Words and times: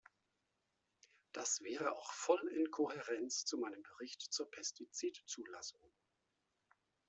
Das 1.31 1.61
wäre 1.61 1.95
auch 1.95 2.11
voll 2.13 2.41
in 2.57 2.71
Kohärenz 2.71 3.45
zu 3.45 3.59
meinem 3.59 3.83
Bericht 3.83 4.33
zur 4.33 4.49
Pestizidzulassung. 4.49 5.93